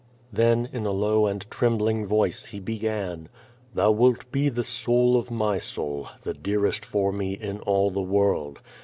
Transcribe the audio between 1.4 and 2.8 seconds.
trembling voice he